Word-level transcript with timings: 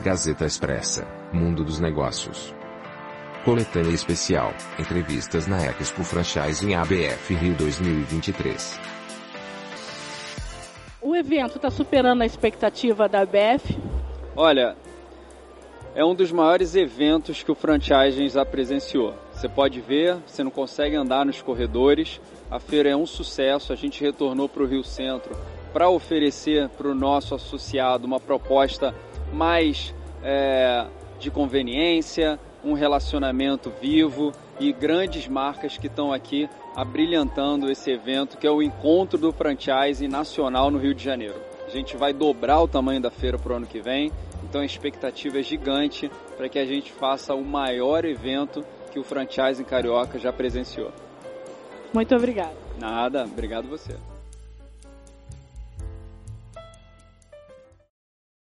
Gazeta 0.00 0.44
Expressa, 0.44 1.06
Mundo 1.32 1.62
dos 1.62 1.78
Negócios. 1.78 2.52
Coletânea 3.44 3.92
especial, 3.92 4.52
entrevistas 4.78 5.46
na 5.46 5.64
Expo 5.64 6.02
Franchising 6.02 6.74
ABF 6.74 7.34
Rio 7.34 7.54
2023. 7.54 8.80
O 11.00 11.14
evento 11.14 11.56
está 11.56 11.70
superando 11.70 12.22
a 12.22 12.26
expectativa 12.26 13.08
da 13.08 13.20
ABF? 13.20 13.78
Olha, 14.34 14.76
é 15.94 16.04
um 16.04 16.14
dos 16.14 16.32
maiores 16.32 16.74
eventos 16.74 17.42
que 17.42 17.52
o 17.52 17.54
Franchising 17.54 18.28
já 18.28 18.44
presenciou. 18.44 19.14
Você 19.32 19.48
pode 19.48 19.80
ver, 19.80 20.16
você 20.26 20.42
não 20.42 20.50
consegue 20.50 20.96
andar 20.96 21.24
nos 21.24 21.40
corredores. 21.40 22.20
A 22.50 22.58
feira 22.58 22.88
é 22.88 22.96
um 22.96 23.06
sucesso. 23.06 23.72
A 23.72 23.76
gente 23.76 24.02
retornou 24.02 24.48
para 24.48 24.62
o 24.64 24.66
Rio 24.66 24.82
Centro 24.82 25.36
para 25.72 25.88
oferecer 25.88 26.68
para 26.70 26.88
o 26.88 26.94
nosso 26.94 27.34
associado 27.34 28.06
uma 28.06 28.18
proposta 28.18 28.94
mais 29.32 29.94
é, 30.22 30.86
de 31.18 31.30
conveniência, 31.30 32.38
um 32.64 32.74
relacionamento 32.74 33.72
vivo 33.80 34.32
e 34.60 34.72
grandes 34.72 35.26
marcas 35.26 35.76
que 35.76 35.86
estão 35.86 36.12
aqui 36.12 36.48
abrilhantando 36.76 37.70
esse 37.70 37.90
evento, 37.90 38.38
que 38.38 38.46
é 38.46 38.50
o 38.50 38.62
encontro 38.62 39.18
do 39.18 39.32
franchise 39.32 40.06
nacional 40.06 40.70
no 40.70 40.78
Rio 40.78 40.94
de 40.94 41.02
Janeiro. 41.02 41.34
A 41.66 41.70
gente 41.70 41.96
vai 41.96 42.12
dobrar 42.12 42.60
o 42.60 42.68
tamanho 42.68 43.00
da 43.00 43.10
feira 43.10 43.38
para 43.38 43.52
o 43.52 43.56
ano 43.56 43.66
que 43.66 43.80
vem, 43.80 44.12
então 44.44 44.60
a 44.60 44.64
expectativa 44.64 45.38
é 45.38 45.42
gigante 45.42 46.10
para 46.36 46.48
que 46.48 46.58
a 46.58 46.66
gente 46.66 46.92
faça 46.92 47.34
o 47.34 47.44
maior 47.44 48.04
evento 48.04 48.64
que 48.92 48.98
o 48.98 49.04
franchising 49.04 49.64
carioca 49.64 50.18
já 50.18 50.32
presenciou. 50.32 50.92
Muito 51.92 52.14
obrigado. 52.14 52.56
Nada, 52.78 53.24
obrigado 53.24 53.68
você. 53.68 53.96